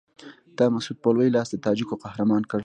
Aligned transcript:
تا 0.57 0.63
مسعود 0.75 0.97
په 1.03 1.09
لوی 1.15 1.29
لاس 1.35 1.47
د 1.51 1.55
تاجکو 1.65 2.01
قهرمان 2.03 2.43
کړ. 2.51 2.59